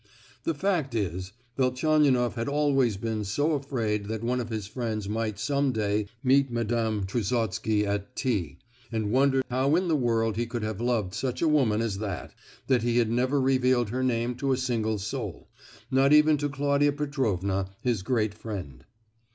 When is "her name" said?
13.89-14.33